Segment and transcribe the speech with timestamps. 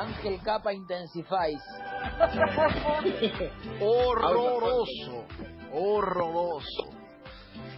[0.00, 1.62] Ángel Capa Intensifies.
[3.80, 5.26] Horroroso,
[5.72, 6.84] horroroso.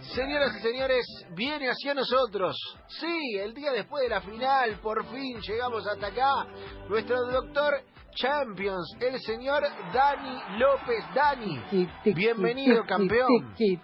[0.01, 1.05] Señoras y señores,
[1.35, 2.55] viene hacia nosotros.
[2.87, 6.45] Sí, el día después de la final, por fin llegamos hasta acá.
[6.87, 7.73] Nuestro doctor
[8.15, 9.63] Champions, el señor
[9.93, 11.03] Dani López.
[11.15, 11.59] Dani,
[12.13, 13.53] bienvenido, campeón.
[13.57, 13.77] ¿Qué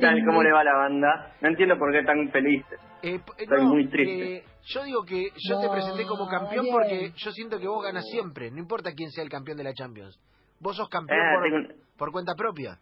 [0.00, 0.18] tal?
[0.26, 1.34] ¿Cómo le va la banda?
[1.40, 2.64] No entiendo por qué tan feliz.
[3.02, 4.36] Eh, Estoy no, muy triste.
[4.38, 8.04] eh, yo digo que yo te presenté como campeón porque yo siento que vos ganas
[8.10, 10.18] siempre, no importa quién sea el campeón de la Champions.
[10.60, 12.78] Vos sos campeón Ah, por, tengo por cuenta propia.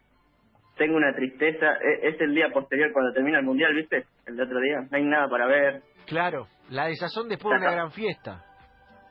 [0.76, 1.66] Tengo una tristeza.
[1.82, 4.06] E- Es el día posterior cuando termina el mundial, ¿viste?
[4.26, 4.80] El de otro día.
[4.90, 5.82] No hay nada para ver.
[6.06, 8.44] Claro, la desazón después de una gran fiesta.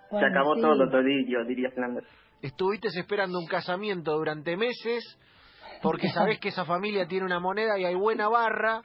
[0.10, 2.02] Se acabó todo, Todillo, diría Fernando.
[2.42, 5.18] Estuviste esperando un casamiento durante meses
[5.82, 8.82] porque sabés que esa familia tiene una moneda y hay buena barra.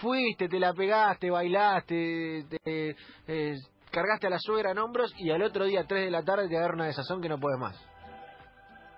[0.00, 2.90] Fuiste, te la pegaste, bailaste, te,
[3.26, 3.54] eh,
[3.90, 6.56] cargaste a la suegra en hombros y al otro día, 3 de la tarde, te
[6.56, 7.76] agarra una desazón que no puedes más.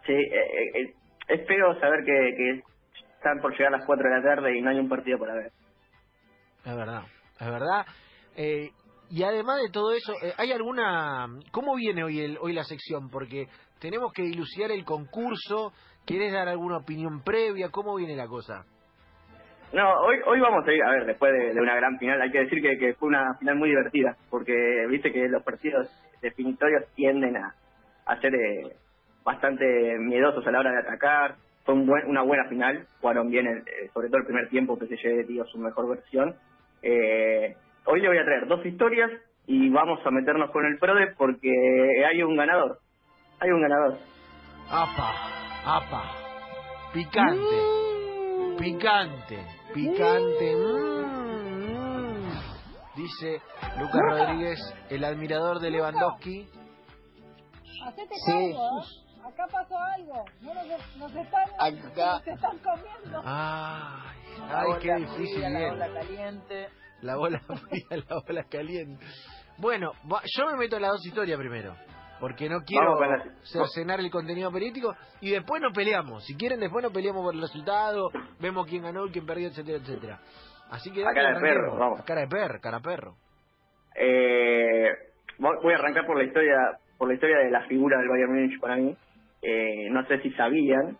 [0.07, 0.95] Sí, eh, eh, eh,
[1.29, 2.63] es feo saber que, que
[3.15, 5.53] están por llegar las 4 de la tarde y no hay un partido para ver.
[6.65, 7.03] Es verdad,
[7.39, 7.87] es verdad.
[8.37, 8.71] Eh,
[9.11, 11.27] y además de todo eso, eh, ¿hay alguna...
[11.51, 13.09] ¿Cómo viene hoy el, hoy la sección?
[13.11, 13.47] Porque
[13.81, 15.73] tenemos que dilucidar el concurso.
[16.05, 17.71] ¿Quieres dar alguna opinión previa?
[17.71, 18.65] ¿Cómo viene la cosa?
[19.73, 22.31] No, hoy hoy vamos a ir, a ver, después de, de una gran final, hay
[22.31, 24.55] que decir que, que fue una final muy divertida, porque
[24.89, 25.89] viste que los partidos
[26.23, 27.55] definitorios tienden a,
[28.07, 28.73] a ser eh,
[29.25, 29.65] bastante
[29.99, 31.35] miedosos a la hora de atacar.
[31.65, 34.79] Fue un buen- una buena final, jugaron bien, el- eh, sobre todo el primer tiempo,
[34.79, 36.35] que se lleve dio su mejor versión.
[36.83, 39.11] Eh, hoy le voy a traer dos historias
[39.47, 41.51] y vamos a meternos con el PRODE porque
[42.11, 42.79] hay un ganador.
[43.41, 43.99] Hay un ganador.
[44.71, 45.13] Apa,
[45.67, 46.03] apa.
[46.95, 47.57] Picante.
[48.59, 49.37] Picante.
[49.75, 50.57] Picante.
[50.57, 52.43] Mm, mm.
[52.97, 53.41] Dice
[53.79, 54.59] Lucas Rodríguez,
[54.91, 56.49] el admirador de Lewandowski.
[57.87, 58.33] Hacete Sí.
[58.33, 58.85] cargo, ¿eh?
[59.27, 60.25] Acá pasó algo.
[60.41, 62.13] No nos, nos están, Acá.
[62.19, 63.23] nos están comiendo.
[63.25, 64.13] Ay,
[64.49, 65.71] ay, qué difícil fría, La viene.
[65.73, 66.69] ola caliente.
[67.03, 69.07] La bola fría, la bola caliente.
[69.59, 71.77] Bueno, yo me meto en las dos historias primero.
[72.21, 74.95] Porque no quiero la- cercenar el contenido periodístico.
[75.21, 76.25] Y después nos peleamos.
[76.25, 78.11] Si quieren, después nos peleamos por el resultado.
[78.41, 80.19] Vemos quién ganó y quién perdió, etcétera, etcétera.
[80.71, 82.01] Así que A cara de perro, vamos.
[82.01, 83.15] A cara de perro, cara de perro.
[83.95, 84.89] Eh,
[85.39, 86.57] voy a arrancar por la historia
[86.99, 88.97] por la historia de la figura del Bayern Múnich para mí.
[89.41, 90.99] Eh, no sé si sabían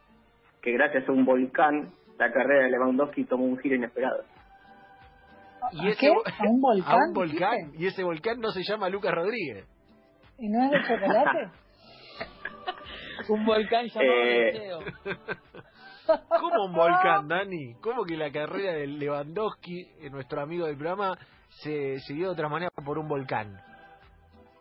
[0.63, 4.23] que gracias a un volcán la carrera de Lewandowski tomó un giro inesperado.
[5.73, 6.07] Y ¿A ese
[6.39, 6.93] ¿A un volcán?
[6.93, 7.59] A un volcán.
[7.75, 9.67] Y ese volcán no se llama Lucas Rodríguez.
[10.39, 11.51] ¿Y no es de chocolate?
[13.29, 14.71] Un volcán llamado Eh.
[16.41, 17.75] ¿Cómo un volcán, Dani?
[17.83, 22.49] ¿Cómo que la carrera de Lewandowski, eh, nuestro amigo del programa, se, dio de otra
[22.49, 23.59] manera por un volcán?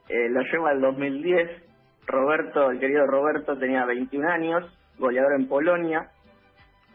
[0.10, 1.64] Eh, lo lleva al 2010.
[2.06, 6.10] Roberto, el querido Roberto, tenía 21 años, goleador en Polonia,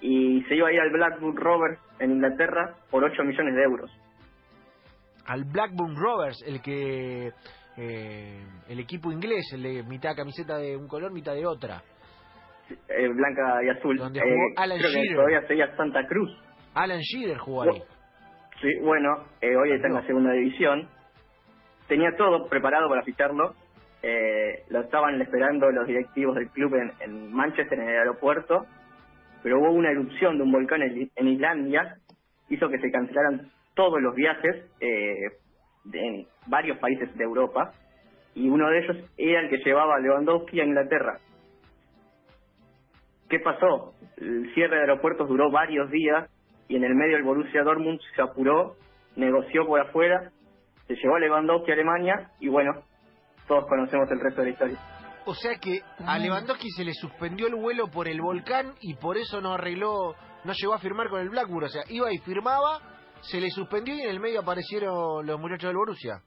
[0.02, 3.90] y se iba a ir al Blackburn Rovers en Inglaterra por 8 millones de euros.
[5.24, 7.32] al Blackburn Rovers, el que
[7.76, 11.82] eh, el equipo inglés, el de mitad camiseta de un color, mitad de otra.
[12.88, 13.96] Eh, blanca y azul.
[13.98, 15.16] Donde Eh, jugó Alan creo que Shearer.
[15.16, 16.30] todavía seguía Santa Cruz.
[16.74, 17.82] Alan Shearer jugó ahí.
[18.60, 20.88] Sí, bueno, eh, hoy está en la segunda división.
[21.88, 23.54] Tenía todo preparado para ficharlo.
[24.02, 28.66] Eh, lo estaban esperando los directivos del club en, en Manchester, en el aeropuerto.
[29.42, 31.96] Pero hubo una erupción de un volcán en, en Islandia.
[32.48, 35.14] Hizo que se cancelaran todos los viajes eh,
[35.92, 37.72] en varios países de Europa.
[38.34, 41.18] Y uno de ellos era el que llevaba a Lewandowski a Inglaterra.
[43.28, 43.94] ¿Qué pasó?
[44.16, 46.30] El cierre de aeropuertos duró varios días
[46.68, 48.76] y en el medio el Borussia Dortmund se apuró,
[49.16, 50.30] negoció por afuera,
[50.86, 52.72] se llevó a Lewandowski a Alemania y bueno,
[53.48, 54.78] todos conocemos el resto de la historia.
[55.24, 59.16] O sea que a Lewandowski se le suspendió el vuelo por el volcán y por
[59.16, 61.66] eso no arregló, no llegó a firmar con el Blackburn.
[61.66, 62.80] O sea, iba y firmaba,
[63.22, 66.22] se le suspendió y en el medio aparecieron los muchachos del Borussia.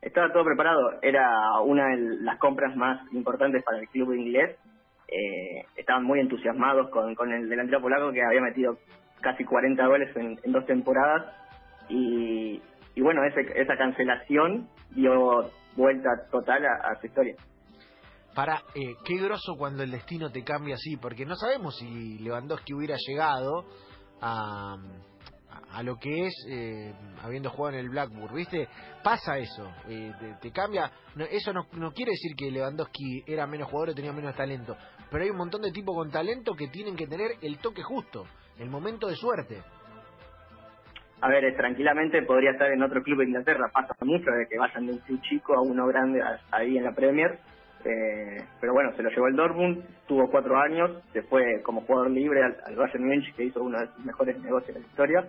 [0.00, 4.58] Estaba todo preparado, era una de las compras más importantes para el club inglés.
[5.06, 8.78] Eh, estaban muy entusiasmados con, con el delantero polaco que había metido
[9.20, 11.36] casi 40 goles en, en dos temporadas
[11.88, 12.60] y,
[12.94, 17.36] y bueno, ese, esa cancelación dio vuelta total a, a su historia.
[18.34, 22.72] Para, eh, qué groso cuando el destino te cambia así, porque no sabemos si Lewandowski
[22.72, 23.66] hubiera llegado
[24.22, 24.76] a,
[25.72, 26.92] a, lo que es eh,
[27.22, 28.68] habiendo jugado en el Blackburn, ¿viste?
[29.02, 30.90] Pasa eso, eh, te, cambia.
[31.16, 34.76] no, eso no, no quiere decir que Lewandowski era menos jugador o tenía menos talento,
[35.10, 38.26] pero hay un montón de tipos con talento que tienen que tener el toque justo,
[38.58, 39.62] el momento de suerte.
[41.20, 43.70] a ver, eh, tranquilamente podría estar en otro club de Inglaterra.
[43.72, 46.92] Pasa mucho de que vayan de un club chico a uno grande ahí en la
[46.92, 47.38] Premier.
[47.84, 52.10] Eh, pero bueno, se lo llevó el Dortmund, tuvo cuatro años, se fue como jugador
[52.10, 55.28] libre al, al Bayern Múnich, que hizo uno de sus mejores negocios de la historia.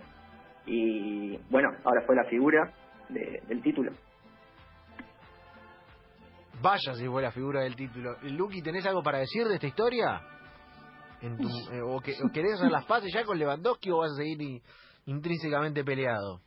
[0.66, 2.74] Y bueno, ahora fue la figura
[3.10, 3.92] de- del título.
[6.62, 8.16] Vaya si fue la figura del título.
[8.22, 10.22] Lucky, ¿tenés algo para decir de esta historia?
[11.22, 14.12] En tu- eh, o, que, o querés hacer las paces ya con Lewandowski o vas
[14.12, 14.62] a seguir i-
[15.06, 16.40] intrínsecamente peleado?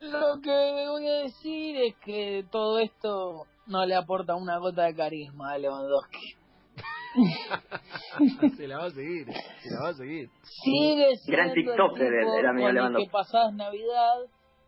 [0.00, 0.50] Lo que
[0.88, 5.58] voy a decir es que todo esto no le aporta una gota de carisma a
[5.58, 6.36] Lewandowski.
[8.56, 9.26] se la va a seguir,
[9.62, 10.28] se la va a seguir.
[10.42, 14.16] Sigue siendo Gran el tiktoker el- tipo el amigo con el que pasás Navidad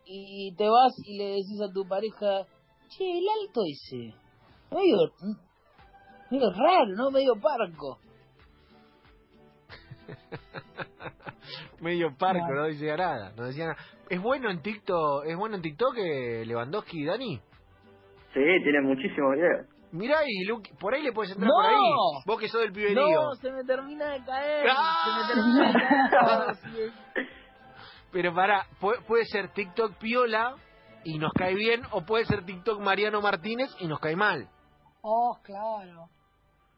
[0.05, 2.47] y te vas y le decís a tu pareja,
[2.89, 4.15] che, el alto ese,
[4.71, 5.13] medio,
[6.31, 7.11] medio raro, ¿no?
[7.11, 7.99] Medio parco.
[11.81, 13.77] Medio parco, no decía nada, no decía nada.
[14.09, 17.37] ¿Es bueno en TikTok, es bueno en TikTok eh, Lewandowski, Dani?
[18.33, 19.67] Sí, tiene muchísimos videos.
[19.93, 21.55] Mirá y Lucky, por ahí le puedes entrar ¡No!
[21.55, 22.23] por ahí.
[22.27, 23.23] Vos que sos del piberío.
[23.23, 25.29] No, se me termina de caer, ¡Ah!
[25.29, 26.57] se me termina de caer.
[26.57, 26.93] Sí,
[28.13, 30.57] Pero para, puede, puede ser TikTok Piola
[31.05, 34.49] y nos cae bien, o puede ser TikTok Mariano Martínez y nos cae mal.
[35.03, 36.09] Oh, claro.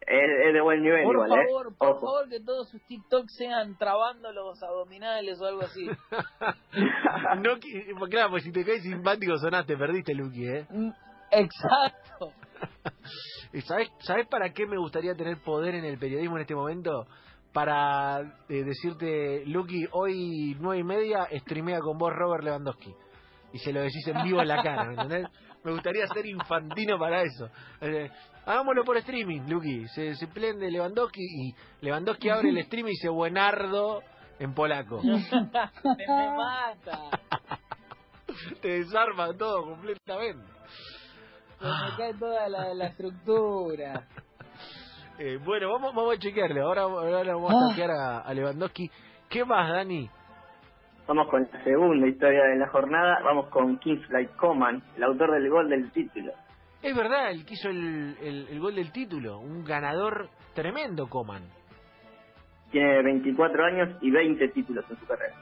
[0.00, 1.74] Es, es de buen nivel Por igual, favor, ¿eh?
[1.78, 2.00] por Ojo.
[2.00, 5.86] favor, que todos sus TikToks sean trabando los abdominales o algo así.
[7.40, 7.58] no,
[8.08, 10.66] claro, pues si te caes simpático sonaste, perdiste, Lucky, ¿eh?
[10.70, 10.90] Mm,
[11.30, 12.32] Exacto.
[13.52, 17.06] ¿Y ¿Sabes, ¿Sabes para qué me gustaría tener poder en el periodismo en este momento?
[17.52, 22.94] Para eh, decirte, Lucky, hoy nueve y media streamea con vos Robert Lewandowski.
[23.52, 25.26] Y se lo decís en vivo en la cara, ¿me entendés?
[25.64, 27.48] Me gustaría ser infantino para eso.
[27.80, 28.10] Eh,
[28.44, 29.88] hagámoslo por streaming, Lucky.
[29.88, 34.02] Se, se prende Lewandowski y Lewandowski abre el stream y dice buenardo
[34.38, 35.00] en polaco.
[35.02, 37.10] me, me mata.
[38.60, 40.57] Te desarma todo completamente.
[41.96, 44.04] Cae toda la, la estructura.
[45.20, 46.60] Eh, bueno, vamos, vamos a chequearle.
[46.60, 47.68] Ahora, ahora vamos a Ah.
[47.70, 48.88] chequear a, a Lewandowski.
[49.28, 50.08] ¿Qué más, Dani?
[51.08, 53.18] Vamos con la segunda historia de la jornada.
[53.24, 56.30] Vamos con Kingsley Coman, el autor del gol del título.
[56.82, 59.40] Es verdad, el que hizo el, el, el gol del título.
[59.40, 61.42] Un ganador tremendo, Coman.
[62.70, 65.34] Tiene 24 años y 20 títulos en su carrera.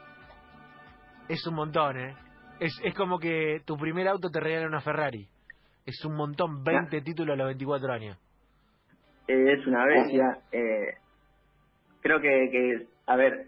[1.29, 2.15] Es un montón, ¿eh?
[2.59, 5.27] Es, es como que tu primer auto te regala una Ferrari.
[5.87, 8.17] Es un montón, 20 títulos a los 24 años.
[9.25, 10.37] Eh, es una bestia.
[10.51, 10.95] Eh,
[12.01, 13.47] creo que, que, a ver,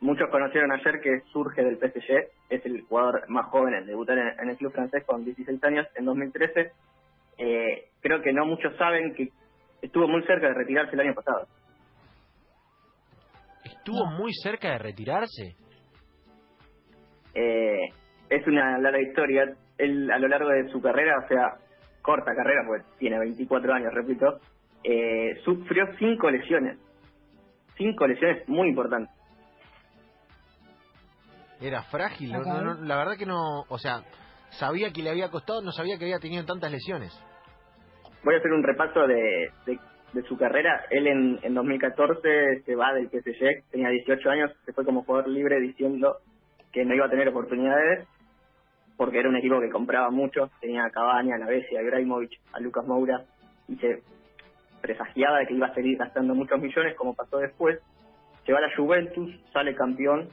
[0.00, 2.30] muchos conocieron ayer que surge del PSG.
[2.48, 5.86] Es el jugador más joven en debutar en, en el club francés con 16 años
[5.94, 6.72] en 2013.
[7.36, 9.28] Eh, creo que no muchos saben que
[9.82, 11.46] estuvo muy cerca de retirarse el año pasado.
[13.62, 15.54] ¿Estuvo muy cerca de retirarse?
[17.34, 17.90] Eh,
[18.30, 19.54] es una larga historia.
[19.78, 21.54] Él, a lo largo de su carrera, o sea,
[22.02, 24.40] corta carrera, porque tiene 24 años, repito,
[24.84, 26.78] eh, sufrió cinco lesiones.
[27.76, 29.14] Cinco lesiones muy importantes.
[31.60, 32.32] Era frágil.
[32.32, 33.60] no- no, la verdad que no...
[33.68, 34.02] O sea,
[34.50, 37.12] sabía que le había costado, no sabía que había tenido tantas lesiones.
[38.24, 39.78] Voy a hacer un repaso de, de,
[40.12, 40.84] de su carrera.
[40.90, 45.28] Él en, en 2014 se va del PSG, tenía 18 años, se fue como jugador
[45.28, 46.16] libre diciendo
[46.72, 48.06] que no iba a tener oportunidades
[48.98, 52.32] porque era un equipo que compraba mucho, tenía a Cavani, a la Bessi, a Ibrahimovic,
[52.52, 53.24] a Lucas Moura
[53.68, 54.02] y se
[54.82, 57.78] presagiaba de que iba a seguir gastando muchos millones como pasó después.
[58.44, 60.28] Se va a la Juventus, sale campeón.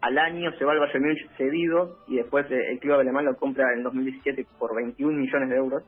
[0.00, 3.36] Al año se va al Bayern Múnich cedido y después eh, el club alemán lo
[3.36, 5.82] compra en 2017 por 21 millones de euros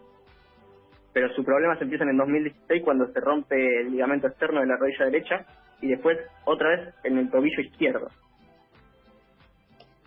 [1.10, 5.06] pero sus problemas empiezan en 2016 cuando se rompe el ligamento externo de la rodilla
[5.06, 5.46] derecha
[5.80, 8.08] y después otra vez en el tobillo izquierdo.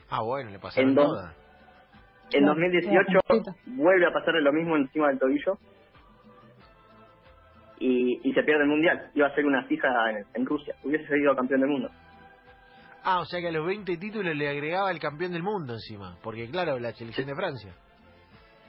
[0.09, 1.35] Ah, bueno, le pasaron En dos- todas.
[2.33, 3.55] En Claro, 2018 queda completo.
[3.65, 5.57] vuelve a pasarle lo mismo encima del tobillo
[7.79, 9.09] y, y se pierde el mundial.
[9.15, 11.89] Iba a ser una fija en, en Rusia, hubiese sido campeón del mundo.
[13.03, 16.15] Ah, o sea que a los 20 títulos le agregaba el campeón del mundo encima.
[16.21, 17.73] Porque claro, la selección de Francia.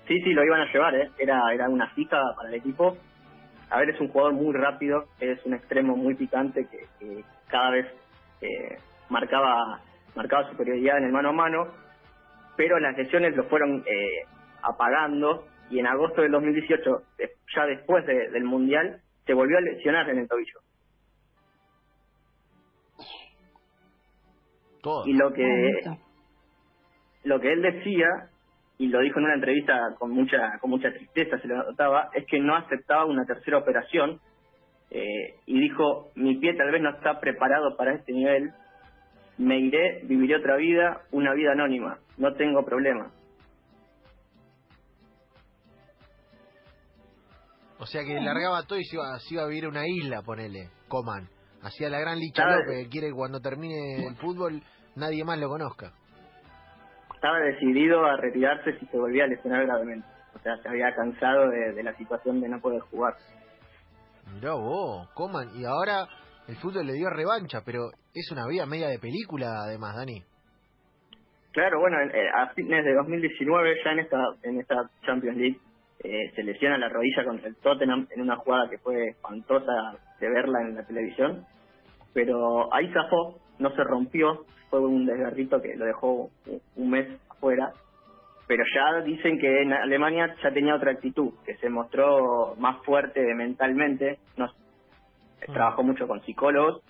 [0.08, 1.10] Sí, sí, lo iban a llevar, ¿eh?
[1.18, 2.96] era, era una fija para el equipo.
[3.70, 7.70] A ver, es un jugador muy rápido, es un extremo muy picante que, que cada
[7.70, 7.86] vez
[8.40, 8.76] eh,
[9.08, 9.80] marcaba,
[10.16, 11.68] marcaba superioridad en el mano a mano,
[12.56, 14.24] pero las lesiones lo fueron eh,
[14.62, 19.60] apagando y en agosto del 2018, de- ya después de- del Mundial, se volvió a
[19.62, 20.60] lesionar en el tobillo.
[24.82, 25.06] Todo.
[25.06, 25.98] Y lo que, Bonito.
[27.24, 28.06] lo que él decía
[28.78, 32.26] y lo dijo en una entrevista con mucha con mucha tristeza se lo notaba es
[32.26, 34.18] que no aceptaba una tercera operación
[34.90, 38.50] eh, y dijo mi pie tal vez no está preparado para este nivel
[39.38, 43.10] me iré, viviré otra vida, una vida anónima, no tengo problema.
[47.78, 50.22] O sea que largaba todo y se iba, se iba a vivir a una isla,
[50.22, 51.28] ponele, Coman.
[51.62, 54.62] Hacía la gran Licha que quiere que cuando termine el fútbol
[54.94, 55.92] nadie más lo conozca.
[57.14, 60.06] Estaba decidido a retirarse si se volvía a lesionar gravemente.
[60.34, 63.14] O sea, se había cansado de, de la situación de no poder jugar.
[64.34, 65.50] Mirá vos, Coman.
[65.56, 66.06] Y ahora
[66.48, 70.22] el fútbol le dio revancha, pero es una vida media de película además, Dani.
[71.52, 75.58] Claro, bueno, en- eh, a fines de 2019, ya en esta, en esta Champions League,
[76.04, 80.28] eh, se lesiona la rodilla contra el Tottenham en una jugada que fue espantosa de
[80.30, 81.44] verla en la televisión.
[82.14, 86.30] Pero ahí zafó, no se rompió, fue un desgarrito que lo dejó
[86.76, 87.72] un- mes afuera.
[88.48, 93.20] Pero ya dicen que en Alemania ya tenía otra actitud, que se mostró más fuerte
[93.34, 94.18] mentalmente.
[94.36, 94.46] No,
[95.48, 95.52] Mm.
[95.52, 96.82] trabajó mucho con psicólogos.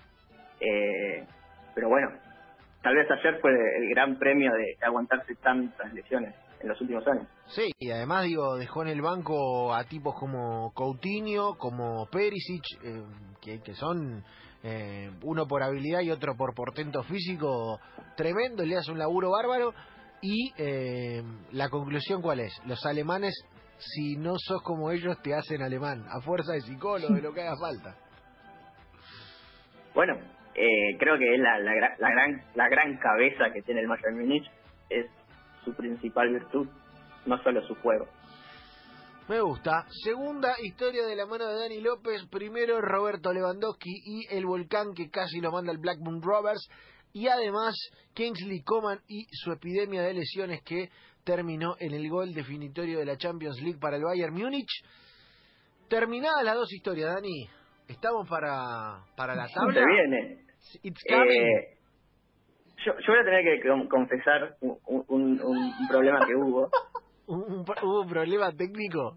[0.63, 1.25] Eh,
[1.75, 2.09] pero bueno,
[2.81, 7.27] tal vez ayer fue el gran premio de aguantarse tantas lesiones en los últimos años.
[7.47, 13.03] Sí, y además, digo, dejó en el banco a tipos como Coutinho, como Perisic, eh,
[13.41, 14.23] que, que son
[14.63, 17.79] eh, uno por habilidad y otro por portento físico
[18.15, 19.73] tremendo, le hace un laburo bárbaro.
[20.21, 22.53] Y eh, la conclusión, ¿cuál es?
[22.65, 23.33] Los alemanes,
[23.77, 27.41] si no sos como ellos, te hacen alemán, a fuerza de psicólogo, de lo que
[27.41, 27.95] haga falta.
[29.93, 30.15] Bueno,
[30.55, 34.19] eh, creo que es la, la, la gran la gran cabeza que tiene el Bayern
[34.19, 34.49] Múnich
[34.89, 35.07] es
[35.63, 36.67] su principal virtud,
[37.25, 38.07] no solo su juego.
[39.29, 39.85] Me gusta.
[40.03, 42.25] Segunda historia de la mano de Dani López.
[42.29, 46.67] Primero Roberto Lewandowski y el volcán que casi lo manda el Blackburn Rovers.
[47.13, 47.73] Y además
[48.13, 50.89] Kingsley Coman y su epidemia de lesiones que
[51.23, 54.83] terminó en el gol definitorio de la Champions League para el Bayern Múnich.
[55.87, 57.47] Terminadas las dos historias, Dani.
[57.87, 59.73] Estamos para, para la tabla.
[59.73, 60.37] Se viene.
[60.83, 61.29] It's coming.
[61.31, 61.77] Eh,
[62.85, 66.69] yo, yo voy a tener que con- confesar un, un- un problema que hubo.
[67.25, 69.15] Un- hubo un problema técnico.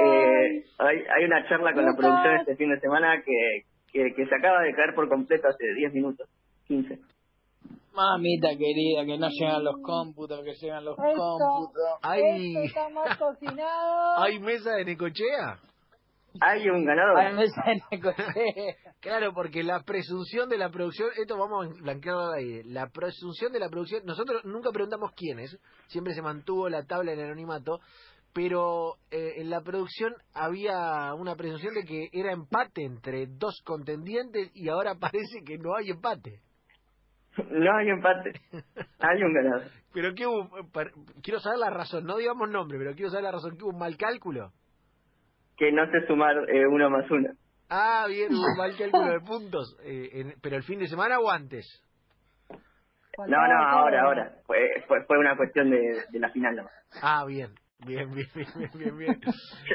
[0.00, 3.62] Eh, hay, hay una charla con la producción este fin de semana que,
[3.92, 6.28] que, que se acaba de caer por completo hace 10 minutos,
[6.68, 7.00] 15.
[7.92, 11.98] Mamita querida, que no llegan los cómputos, que llegan los cómputos.
[12.02, 12.22] Hay,
[12.54, 14.18] Esto está más cocinado.
[14.22, 15.58] hay mesa de Necochea.
[16.40, 17.18] Hay un ganador.
[19.00, 23.58] Claro, porque la presunción de la producción, esto vamos a blanquearlo ahí, la presunción de
[23.58, 27.80] la producción, nosotros nunca preguntamos quién es, siempre se mantuvo la tabla en el anonimato,
[28.32, 34.50] pero eh, en la producción había una presunción de que era empate entre dos contendientes
[34.54, 36.40] y ahora parece que no hay empate.
[37.48, 38.32] No hay empate.
[38.98, 39.62] Hay un ganador.
[39.94, 40.50] Pero que hubo,
[41.22, 43.78] quiero saber la razón, no digamos nombre, pero quiero saber la razón, que hubo un
[43.78, 44.52] mal cálculo.
[45.60, 47.28] Que no sé sumar eh, uno más uno.
[47.68, 51.30] Ah, bien, un mal cálculo de puntos, eh, en- pero el fin de semana o
[51.30, 51.84] antes.
[53.18, 54.32] No, no, ahora, ahora.
[54.46, 56.56] Fue, fue, fue una cuestión de, de la final.
[56.56, 56.72] nomás.
[57.02, 57.50] Ah, bien,
[57.86, 58.26] bien, bien,
[58.56, 59.20] bien, bien, bien.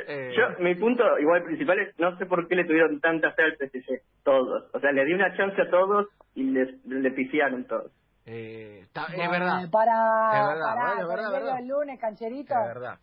[0.08, 3.44] Eh, yo- mi punto igual principal es, no sé por qué le tuvieron tanta fe
[3.44, 4.64] al PSG, todos.
[4.74, 7.92] O sea, le di una chance a todos y les, le pifiaron todos.
[8.26, 11.60] eh, es verdad, Para, Es verdad, para, bueno, es verdad, verdad.
[11.60, 12.54] el lunes, cancherito.
[12.56, 13.00] es verdad,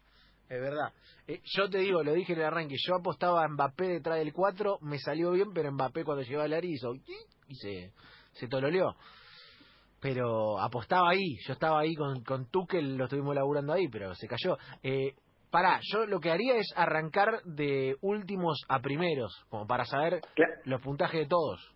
[0.52, 0.92] es verdad.
[1.26, 4.34] Eh, yo te digo, lo dije en el arranque, yo apostaba a Mbappé detrás del
[4.34, 7.92] 4, me salió bien, pero Mbappé cuando llegó al área hizo y se,
[8.32, 8.94] se tololeó.
[9.98, 14.26] Pero apostaba ahí, yo estaba ahí con, con Tuchel, lo estuvimos laburando ahí, pero se
[14.26, 14.58] cayó.
[14.82, 15.14] Eh,
[15.50, 20.20] pará, yo lo que haría es arrancar de últimos a primeros, como para saber
[20.64, 21.72] los puntajes de todos.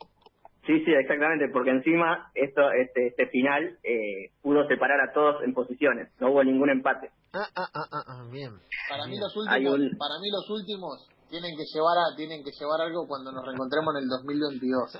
[0.66, 5.54] Sí, sí, exactamente, porque encima esto, este, este final eh, pudo separar a todos en
[5.54, 7.10] posiciones, no hubo ningún empate.
[7.32, 8.52] Ah, ah, ah, ah, ah, bien.
[8.88, 9.20] Para mí bien.
[9.20, 12.80] los Hay últimos, un- para mí los últimos tienen que llevar a, tienen que llevar
[12.80, 14.98] algo cuando nos reencontremos en el 2022.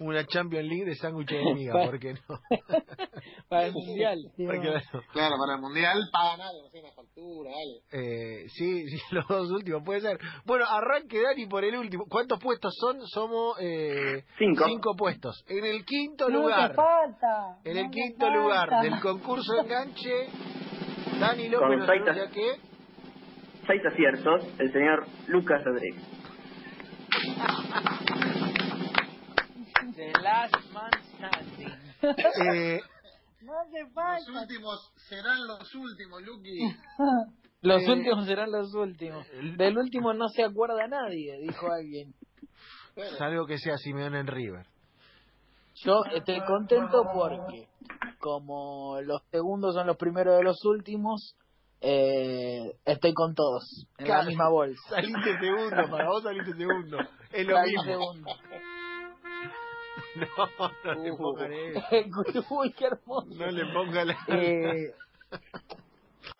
[0.00, 2.38] Una Champions League de sándwich de miga, ¿por qué no?
[3.48, 4.18] Para el mundial.
[5.12, 7.82] Claro, para el mundial pagan algo, no sé, una factura, dale.
[7.92, 10.18] Eh, sí, sí, los dos últimos, puede ser.
[10.44, 12.04] Bueno, arranque Dani por el último.
[12.08, 13.00] ¿Cuántos puestos son?
[13.06, 14.94] Somos eh, Cinco.
[14.96, 15.44] puestos.
[15.48, 17.58] En el quinto No lugar, falta.
[17.64, 18.36] en no el quinto falta.
[18.40, 20.28] lugar del concurso de enganche,
[21.20, 22.73] Dani López nos que...
[23.66, 26.02] Seis aciertos, el señor Lucas Rodríguez.
[29.96, 31.72] The last man standing.
[32.02, 32.80] Eh,
[33.42, 34.40] No te Los falta.
[34.42, 36.58] últimos serán los últimos, Luqui.
[37.62, 39.26] Los Eh, últimos serán los últimos.
[39.56, 42.12] Del último no se acuerda nadie, dijo alguien.
[43.16, 44.66] salvo que sea Simeone en River.
[45.76, 47.68] Yo estoy contento porque,
[48.20, 51.36] como los segundos son los primeros de los últimos,
[51.86, 54.22] eh, estoy con todos, en Claro.
[54.22, 54.82] la misma bolsa.
[54.88, 56.98] Saliste segundo, para vos saliste segundo.
[57.32, 57.82] Es lo mismo.
[57.84, 58.30] segundo.
[60.16, 60.26] No,
[60.94, 61.16] no le Uh.
[61.18, 61.80] pongan eso.
[62.54, 63.26] Uy, qué hermoso.
[63.34, 64.16] No le pongan la...
[64.28, 64.92] Eh,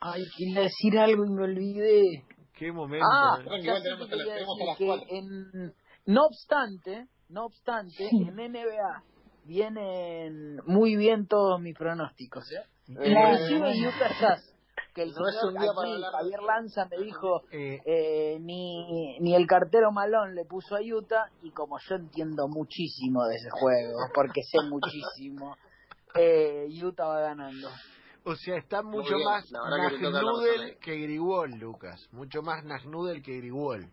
[0.01, 2.25] ay, quería decir algo y me olvidé.
[2.57, 3.05] Qué momento.
[3.13, 3.59] Ah, ¿eh?
[3.63, 5.07] Igual tenemos que tenemos las que cuatro.
[5.11, 5.75] en,
[6.07, 9.03] no obstante, no obstante, en NBA
[9.45, 12.63] vienen muy bien todos mis pronósticos, ¿eh?
[12.87, 14.54] Inclusive Utah Jazz,
[14.95, 16.41] que el No es señor un día para aquí, Javier.
[16.43, 21.51] Lanza me dijo Eh, eh, ni, ni el cartero Malón le puso a Utah y
[21.51, 25.57] como yo entiendo muchísimo de ese juego, porque sé muchísimo,
[26.15, 27.69] eh, Utah va ganando.
[28.25, 30.77] o sea, está mucho más que Nagnudel ahí.
[30.81, 32.09] que Grigol, Lucas.
[32.13, 33.87] Mucho más Nagnudel que Grigol.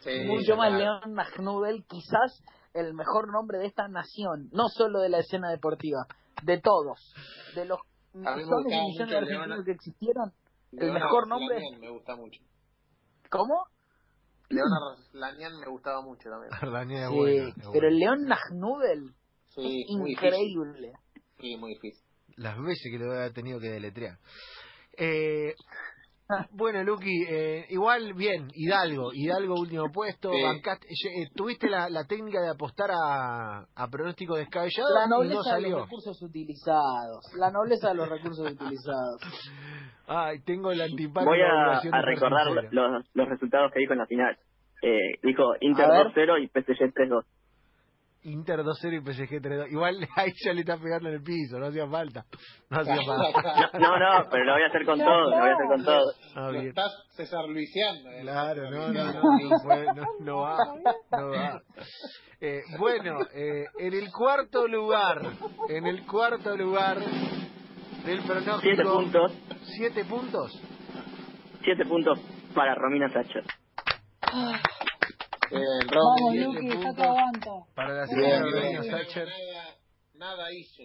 [0.00, 1.00] Sí, Mucho más claro.
[1.00, 2.42] León Magnudel, quizás
[2.74, 6.06] el mejor nombre de esta nación, no solo de la escena deportiva,
[6.42, 7.12] de todos,
[7.54, 7.78] de los
[8.12, 10.32] millones y millones de argentinos que existieron.
[10.72, 12.40] El mejor nombre- me gusta mucho.
[13.30, 13.64] ¿Cómo?
[14.48, 16.50] Leona me gustaba mucho también.
[17.10, 17.88] Sí, pero bueno.
[17.88, 19.14] el León Magnudel
[19.48, 20.08] Sí, es difícil.
[20.10, 20.92] increíble.
[21.40, 22.04] Sí, muy difícil.
[22.36, 24.18] Las veces que lo he tenido que deletrear.
[24.98, 25.54] Eh,
[26.52, 30.42] bueno, Luqui, eh, igual bien, Hidalgo, Hidalgo último puesto, Sí.
[30.42, 35.16] bancaste- eh, tuviste la, la técnica de apostar a, a pronóstico descabellado La y no
[35.16, 35.84] nobleza de los salió.
[35.84, 37.24] recursos utilizados.
[37.36, 39.20] La nobleza de los recursos utilizados.
[40.06, 44.06] Ay, tengo la antipática Voy a, a recordar los, los resultados que dijo en la
[44.06, 44.38] final.
[44.82, 46.06] Eh, dijo Inter A ver.
[46.14, 47.22] 2-0 y PSG 3-2.
[48.24, 49.70] Inter 2-0 y PSG 3-2.
[49.70, 52.24] Igual ahí ya le está pegando en el piso, no hacía falta.
[52.70, 53.70] No hacía falta.
[53.78, 56.02] No, no, pero lo voy a hacer con todo, lo voy a hacer con todo.
[56.34, 58.10] Ah, Lo estás César Luisiano.
[58.10, 58.20] eh.
[58.22, 59.12] Claro, no, no, Luisiano.
[59.22, 60.56] no, no, fue- no, no va,
[61.12, 61.62] no va.
[62.40, 65.20] Eh, bueno, eh, en el cuarto lugar,
[65.68, 66.98] en el cuarto lugar
[68.06, 68.60] del pronóstico.
[68.62, 69.32] 7 puntos,
[69.76, 70.62] ¿Siete puntos?
[71.62, 72.18] 7 puntos
[72.54, 73.44] para Romina Sacher.
[75.50, 76.38] Bien, Vamos, Romy.
[76.38, 77.66] siete Luqui, yo te aguanto.
[77.74, 78.90] Para la señora bien, Romina bien.
[78.92, 79.28] Thatcher.
[79.28, 80.82] Nada, nada hizo.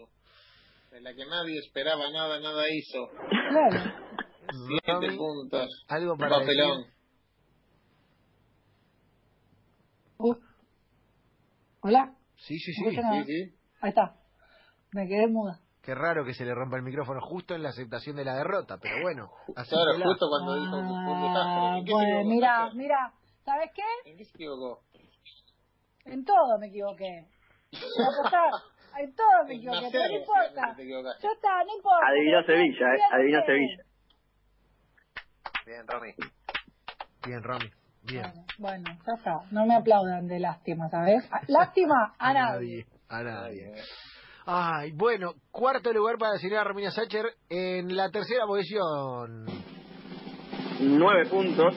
[0.92, 3.08] De la que nadie esperaba nada, nada hizo.
[3.50, 3.94] Claro.
[4.68, 5.86] Siete Romy, puntos.
[5.88, 6.78] algo para Papelón.
[6.82, 6.94] decir.
[10.18, 10.36] Uh.
[11.82, 12.84] Hola, Sí, sí, sí.
[12.90, 13.56] Sí, sí.
[13.82, 14.16] ahí está.
[14.94, 15.60] Me quedé muda.
[15.82, 18.78] Qué raro que se le rompa el micrófono justo en la aceptación de la derrota,
[18.80, 19.32] pero bueno.
[19.56, 21.60] Así Claro, justo cuando dijo que fue un desastre.
[21.60, 23.14] Ah, ¿En qué se bueno, equivocó, mira, mira,
[23.44, 24.10] ¿sabes qué?
[24.12, 24.84] ¿En qué se equivocó?
[26.06, 27.26] En todo me equivoqué.
[27.74, 29.00] A.
[29.00, 30.76] En todo me equivoqué, pero no importa.
[30.78, 32.08] Ya está, no importa.
[32.08, 33.84] Adivinó Sevilla, eh, adivinó Sevilla.
[35.66, 36.14] Bien, Romy.
[37.26, 37.72] Bien, Romy.
[38.04, 38.24] Bien.
[38.24, 39.40] Bueno, bueno, ya está.
[39.52, 41.28] No me aplaudan de lástima, ¿sabes?
[41.48, 42.86] Lástima a nadie.
[43.10, 43.74] A nadie.
[44.46, 49.46] Ay, bueno, cuarto lugar para la señora Romina Sacher en la tercera posición.
[50.80, 51.76] 9 puntos,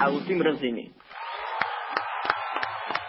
[0.00, 0.92] Agustín Bronzini.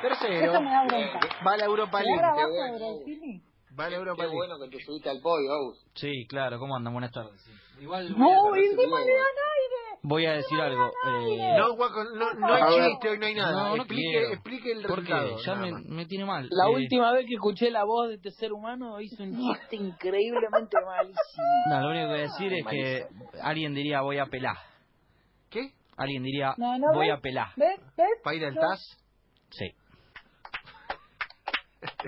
[0.02, 1.20] Tercero, Eso me da bronca.
[1.46, 2.16] va a la Europa ¿Y League.
[2.24, 2.74] ahora abajo bueno.
[2.74, 3.42] de Bronzini?
[3.80, 5.86] Va a la Europa Qué bueno que te subiste al podio, Agus.
[5.96, 6.94] Sí, claro, ¿cómo andan?
[6.94, 7.42] Buenas tardes.
[7.42, 7.52] sí.
[7.82, 9.14] Igual No, encima le aire.
[10.08, 10.88] Voy a decir algo.
[10.88, 13.52] eh, No, Guaco, no, no hay chiste, hoy no hay nada.
[13.52, 14.34] No, no explique, quiero.
[14.34, 15.14] explique el ¿Por qué?
[15.14, 15.38] resultado.
[15.46, 16.48] Ya me, me tiene mal.
[16.52, 19.76] La Eh, última vez que escuché la voz de este ser humano hizo un chiste
[19.76, 21.46] increíblemente malísimo.
[21.70, 23.06] No, lo único que voy a decir es que
[23.42, 24.58] alguien diría voy a pelar.
[25.50, 25.72] ¿Qué?
[25.98, 27.18] Alguien diría No, no, voy ¿ves?
[27.18, 27.48] a pelar.
[27.56, 27.80] ¿Ves?
[27.98, 28.08] ¿Ves?
[28.24, 28.56] ¿Para ir al.
[28.56, 28.98] TAS?
[29.52, 29.72] Sí.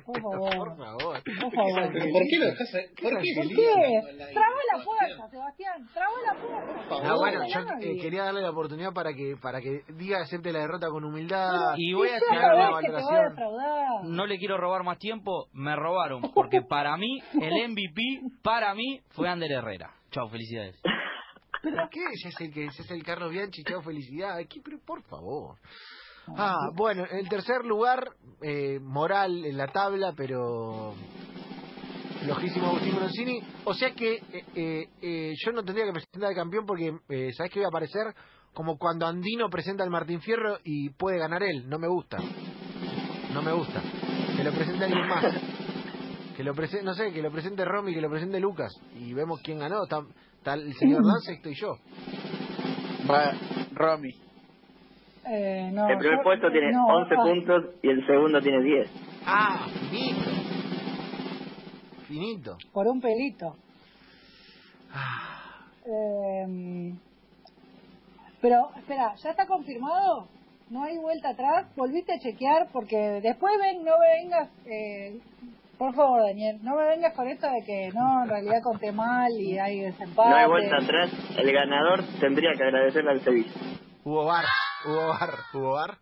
[0.06, 0.78] Por Por favor.
[0.78, 1.24] favor.
[1.24, 1.90] Por favor.
[1.94, 2.72] ¿Pero por qué lo dejas?
[3.02, 3.34] ¿Por qué?
[3.36, 4.34] ¿Por qué?
[4.34, 5.88] Traba la puerta, Sebastián.
[5.94, 6.96] Traba la puerta.
[7.10, 10.52] Ah, bueno, No yo eh, quería darle la oportunidad para que para que diga acepte
[10.52, 11.50] la derrota con humildad.
[11.78, 14.16] Y voy a hacer una valoración.
[14.16, 16.22] No le quiero robar más tiempo, me robaron.
[16.34, 18.02] Porque para mí, el MVP,
[18.44, 19.92] para mí, fue Ander Herrera.
[20.12, 20.80] Chao, felicidades.
[21.62, 22.00] ¿Pero qué?
[22.24, 24.38] Ya es el que es el Carlos Bianchi, chao, felicidad.
[24.50, 24.62] ¿Qué?
[24.64, 25.58] Pero por favor.
[26.36, 28.10] Ah, bueno, en tercer lugar,
[28.42, 30.94] eh, moral en la tabla, pero
[32.28, 33.42] flojísimo Agustín Bronzini.
[33.66, 37.32] O sea que eh, eh, eh, yo no tendría que presentar al campeón porque, eh,
[37.34, 38.14] ¿sabes qué voy a aparecer?
[38.54, 41.70] Como cuando Andino presenta al Martín Fierro y puede ganar él.
[41.70, 42.18] No me gusta.
[43.34, 43.82] No me gusta.
[44.36, 45.26] Que lo presente alguien más.
[46.36, 48.74] Que lo presente, no sé, que lo presente Romy, que lo presente Lucas.
[48.96, 49.84] Y vemos quién ganó.
[49.84, 50.04] Está,
[50.38, 51.76] está el señor Lance, estoy yo.
[53.10, 53.32] Va,
[53.74, 54.27] Romy.
[55.30, 58.62] Eh, no, El primer yo- puesto tiene no, 11 ah, puntos y el segundo tiene
[58.64, 58.90] 10.
[59.26, 60.30] Ah, finito.
[62.08, 62.58] Finito.
[62.72, 63.56] Por un pelito.
[64.94, 65.34] Ah,
[65.86, 66.94] Eh,
[68.42, 70.28] pero, espera, ¿ya está confirmado?
[70.70, 71.66] ¿No hay vuelta atrás?
[71.76, 72.68] ¿Volviste a chequear?
[72.74, 75.20] Porque después ven, no me vengas, eh,
[75.78, 79.32] por favor, Daniel, no me vengas con esto de que no, en realidad conté mal
[79.40, 80.30] y hay desempate.
[80.30, 81.10] No hay vuelta atrás.
[81.38, 83.52] El ganador tendría que agradecerle al Sevilla.
[84.04, 84.44] hubo bar,
[84.86, 85.98] hubo bar, hubo bar.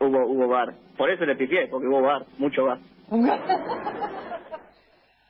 [0.00, 0.74] Hubo, hubo bar.
[0.96, 2.78] Por eso le pifié, porque hubo bar, mucho bar.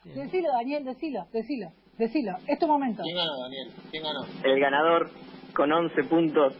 [0.04, 2.32] decilo, Daniel, decilo, decilo, decilo.
[2.46, 3.02] Es tu momento.
[3.02, 3.70] ¿Quién ganó, Daniel?
[3.90, 4.20] ¿Quién ganó?
[4.44, 5.10] El ganador
[5.54, 6.54] con 11 puntos,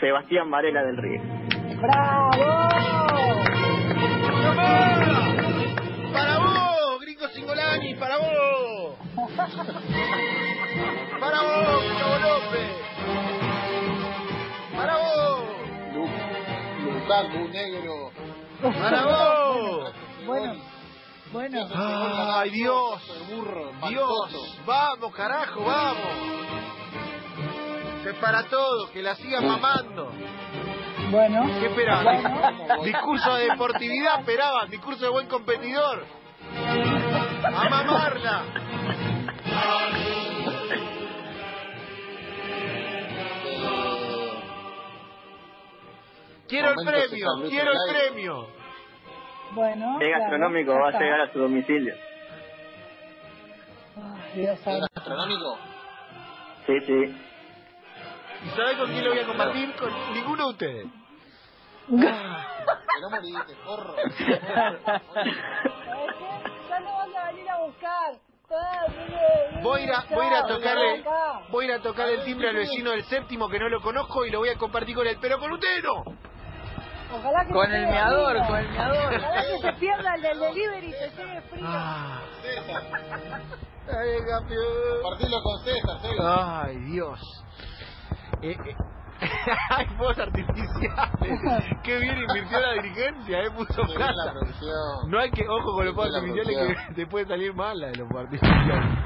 [0.00, 1.20] Sebastián Varela del Río.
[1.80, 2.30] ¡Bravo!
[6.12, 7.94] ¡Para vos, gringo Singolani!
[7.94, 8.96] ¡Para vos!
[11.20, 12.89] ¡Para vos, Gustavo López!
[17.22, 18.10] Lukaku, negro.
[18.62, 19.92] ¡Para vos!
[20.26, 20.54] Bueno,
[21.32, 21.68] bueno.
[21.74, 23.02] ¡Ay, Dios!
[23.16, 24.58] El burro, ¡Dios!
[24.66, 26.12] ¡Vamos, carajo, vamos!
[28.02, 30.10] Que para todos, que la sigan mamando.
[31.10, 31.46] Bueno.
[31.60, 32.22] ¿Qué esperaban?
[32.22, 32.82] Bueno.
[32.84, 36.06] Discurso de deportividad esperaban, discurso de buen competidor.
[37.44, 38.42] ¡A mamarla!
[46.50, 48.46] Quiero el premio, quiero el premio.
[49.52, 49.92] Bueno.
[49.92, 51.94] Es claro, gastronómico, va a llegar a su domicilio.
[53.96, 54.86] Ay, Dios ¿Es santo.
[54.94, 55.58] gastronómico?
[56.66, 57.16] Sí, sí.
[58.44, 59.72] ¿Y sabes con quién lo voy a compartir?
[59.76, 60.86] Con ninguno de ustedes.
[61.88, 63.94] Que no moriste, porro.
[63.96, 64.30] ¿Sabes qué?
[66.68, 68.12] Ya no van a venir a buscar.
[68.52, 68.86] Ah,
[69.62, 71.04] Voy a ir a, mire, voy a, ir a tocarle,
[71.50, 74.26] voy a ir a tocar el timbre al vecino del séptimo que no lo conozco
[74.26, 76.02] y lo voy a compartir con él, pero con ustedes no.
[77.12, 79.14] Ojalá que Con el meador, con el meador.
[79.16, 81.66] Ojalá que se pierda el del delivery y se llegue frío.
[81.66, 82.20] Ah,
[83.88, 84.64] ay, campeón.
[85.02, 86.64] Compartilo con César, César.
[86.66, 87.44] Ay, Dios.
[88.42, 88.76] Eh, eh.
[89.70, 91.78] Hay fuegos artificiales.
[91.82, 94.34] Qué bien invirtió la dirigencia, eh, puso Qué plata.
[95.08, 97.96] No hay que, ojo con los fuegos artificiales que te puede salir mal la de
[97.96, 98.98] los fuegos artificiales.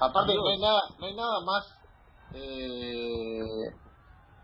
[0.00, 1.80] Aparte, no hay nada, no hay nada más
[2.34, 3.40] eh,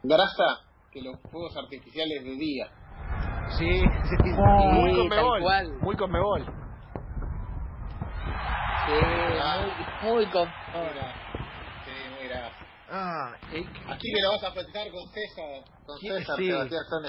[0.03, 0.66] grasa
[0.97, 2.67] que los fuegos artificiales de día.
[3.59, 5.73] Sí, sí, Ah, muy sí, con tal mebol, cual.
[5.83, 6.45] muy con mebol.
[8.87, 8.93] Sí,
[10.03, 10.49] muy, muy con...
[10.49, 11.15] Mira,
[11.85, 12.53] sí, mira.
[12.89, 15.65] Ah, eh, Aquí me lo vas a festejar con César.
[15.85, 16.43] Con César, sí,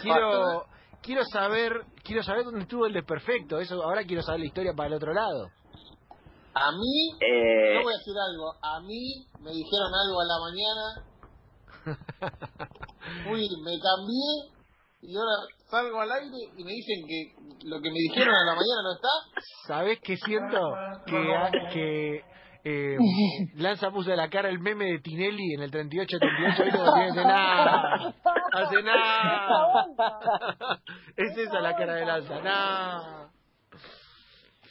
[0.01, 0.65] quiero, ¿eh?
[1.01, 1.71] quiero saber,
[2.03, 3.59] quiero saber dónde estuvo el desperfecto.
[3.59, 5.49] Eso, ahora quiero saber la historia para el otro lado.
[6.55, 8.51] A mí, Eh, yo voy a decir algo.
[8.61, 11.06] A mí me dijeron algo a la mañana.
[13.23, 14.57] Fui, me cambié
[15.01, 15.35] y ahora
[15.69, 17.33] salgo al aire y me dicen que
[17.65, 19.09] lo que me dijeron a la mañana no está.
[19.67, 20.59] ¿Sabes qué siento?
[21.05, 22.23] Que, que
[22.63, 22.97] eh,
[23.55, 26.77] Lanza puso de la cara el meme de Tinelli en el 38-38 ¿viste?
[26.77, 28.15] Cuando tiene hace nada,
[28.53, 29.87] hace nada.
[31.15, 33.31] Es esa la cara de Lanza, nada.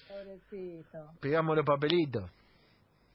[0.09, 0.99] Pobrecito.
[1.21, 2.31] Pegamos los papelitos.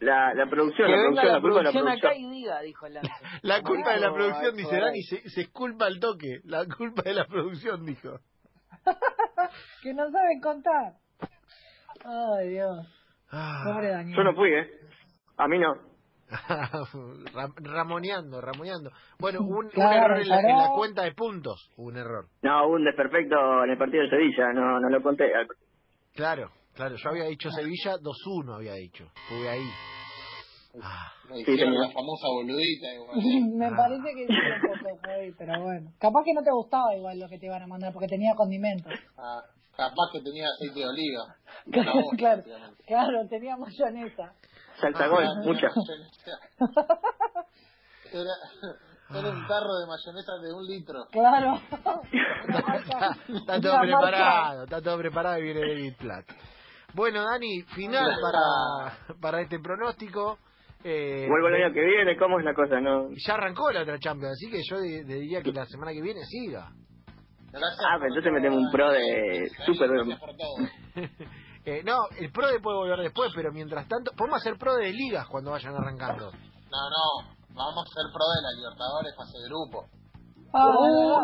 [0.02, 2.32] La, la producción, Que la venga producción, la la culpa de la producción acá producción.
[2.34, 3.12] y diga, dijo Lance.
[3.44, 4.80] La culpa de la producción, dice.
[4.80, 6.40] Dani, se, se esculpa al toque.
[6.44, 8.20] La culpa de la producción, dijo.
[9.84, 10.94] Que no saben contar.
[12.04, 12.88] Ay, Dios.
[13.32, 13.64] Ah.
[13.66, 14.18] Pobre Daniel.
[14.18, 14.70] Yo no fui, ¿eh?
[15.38, 15.74] A mí no.
[17.34, 18.90] Ra- ramoneando, ramoneando.
[19.20, 21.70] Bueno, un, un error en la, en la cuenta de puntos.
[21.78, 22.28] Un error.
[22.42, 25.32] No, hubo un desperfecto en el partido de Sevilla, no, no lo conté.
[26.14, 26.50] Claro,
[26.82, 26.96] claro.
[26.98, 29.06] Yo había dicho Sevilla 2-1, había dicho.
[29.24, 29.70] Estuve ahí.
[30.82, 31.88] Ah, Me dijeron señor.
[31.88, 32.94] la famosa boludita.
[32.94, 33.17] igual.
[33.58, 33.74] Me Ah.
[33.76, 35.91] parece que sí, un poco heavy, pero bueno.
[36.00, 38.94] Capaz que no te gustaba igual lo que te iban a mandar porque tenía condimentos.
[39.17, 39.41] Ah,
[39.76, 41.36] capaz que tenía aceite de oliva.
[42.17, 42.44] Claro,
[42.88, 44.34] claro, tenía mayonesa.
[44.80, 45.67] Salsa Ah, gol, Ah, mucha.
[48.13, 48.34] Era,
[49.20, 51.06] era un tarro de mayonesa de un litro.
[51.12, 51.60] Claro.
[53.38, 56.26] está todo preparado, está todo preparado y viene David Platt.
[56.94, 60.38] Bueno, Dani, final para, para este pronóstico.
[60.84, 62.80] Eh, Vuelvo el año que viene, ¿cómo es la cosa?
[62.82, 63.10] No.
[63.16, 66.22] Ya arrancó la otra Champions, así que yo di- diría que la semana que viene
[66.26, 66.72] siga.
[67.52, 70.56] Gracias Ah, pero entonces metemos un pro de super- Gracias por todo.
[71.64, 74.92] Eh, no, el pro de puede volver después, pero mientras tanto, podemos hacer pro de
[74.92, 76.32] ligas cuando vayan arrancando.
[76.32, 77.36] No, no.
[77.54, 79.86] Vamos a ser pro de la Libertadores fase de grupo.
[80.54, 81.24] Ah,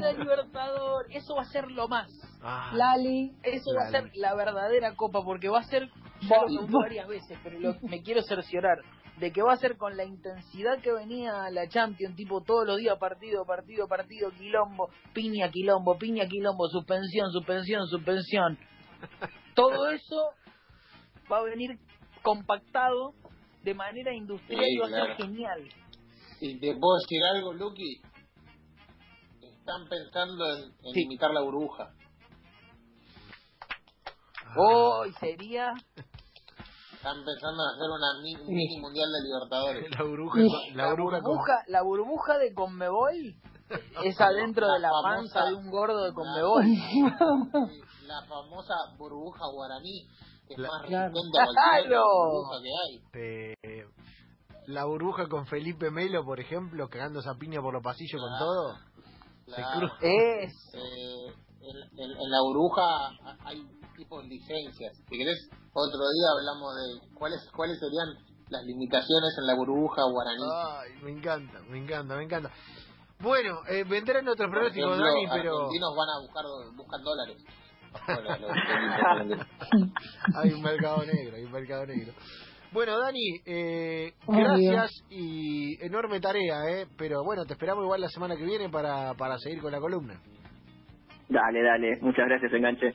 [0.00, 2.08] la Libertador, eso va a ser lo más.
[2.42, 3.32] Ah, Lali.
[3.42, 5.88] Eso va a ser la verdadera copa, porque va a ser,
[6.22, 8.78] ya lo varias veces, pero lo- me quiero cerciorar
[9.18, 12.76] de que va a ser con la intensidad que venía la Champions, tipo todos los
[12.76, 18.58] días partido, partido, partido, quilombo, piña, quilombo, piña, quilombo, suspensión, suspensión, suspensión.
[19.54, 20.30] Todo eso
[21.30, 21.78] va a venir
[22.22, 23.12] compactado
[23.64, 25.68] de manera industrial Sí, y va a ser genial.
[26.40, 28.00] Y te puedo decir algo, Lucky.
[29.68, 31.02] Están pensando en, en Sí.
[31.02, 31.90] imitar la burbuja.
[34.56, 35.74] Hoy sería
[36.94, 39.90] Están pensando en hacer una mi- mini mundial de Libertadores.
[39.98, 40.38] la burbuja,
[40.74, 43.34] la la burbuja, con- la burbuja de Conmebol
[44.04, 46.64] es adentro de la La panza de un gordo de Conmebol.
[46.64, 47.02] Sí,
[48.06, 50.08] la famosa burbuja guaraní,
[50.46, 51.12] que es La- más Claro.
[51.12, 52.04] resistente a cualquier ¡Claro!
[52.24, 53.02] burbuja que hay.
[53.22, 53.84] Eh,
[54.68, 58.87] la burbuja con Felipe Melo, por ejemplo, cagando esa piña por los pasillos con todo.
[59.54, 59.88] Claro.
[60.00, 60.52] Es.
[60.74, 61.26] Eh,
[61.60, 63.10] en, en- en la burbuja
[63.44, 63.62] hay
[63.96, 64.96] tipos de licencias.
[65.08, 68.08] Si querés, otro día hablamos de cuáles cuáles serían
[68.48, 70.42] las limitaciones en la burbuja guaraní.
[70.42, 72.50] Ay, me encanta, me encanta, me encanta.
[73.20, 76.44] Bueno, eh, vendrán otros pronósticos, Dani, pero argentinos van a buscar
[76.76, 77.36] buscan dólares.
[79.28, 79.38] Los
[80.36, 82.12] hay un mercado negro, hay un mercado negro.
[82.70, 86.86] Bueno, Dani, eh, gracias y enorme tarea, ¿eh?
[86.98, 90.20] Pero bueno, te esperamos igual la semana que viene para, para seguir con la columna.
[91.28, 91.98] Dale, dale.
[92.00, 92.94] Muchas gracias, enganche.